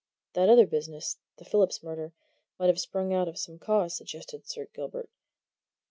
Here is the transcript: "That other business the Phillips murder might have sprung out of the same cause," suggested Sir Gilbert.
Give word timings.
"That 0.33 0.49
other 0.49 0.65
business 0.65 1.17
the 1.37 1.45
Phillips 1.45 1.83
murder 1.83 2.11
might 2.57 2.69
have 2.69 2.79
sprung 2.79 3.13
out 3.13 3.27
of 3.27 3.35
the 3.35 3.39
same 3.39 3.59
cause," 3.59 3.93
suggested 3.95 4.47
Sir 4.47 4.65
Gilbert. 4.73 5.11